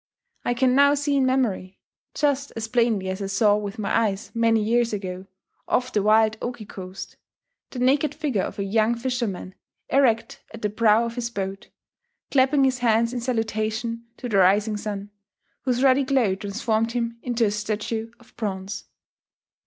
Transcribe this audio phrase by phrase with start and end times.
[0.43, 1.77] I can now see in memory,
[2.15, 5.27] just as plainly as I saw with my eyes many years ago,
[5.67, 7.17] off the wild Oki coast,
[7.69, 9.53] the naked figure of a young fisherman
[9.91, 11.69] erect at the prow of his boat,
[12.31, 15.11] clapping his hands in salutation to the rising sun,
[15.65, 18.85] whose ruddy glow transformed him into a statue of bronze.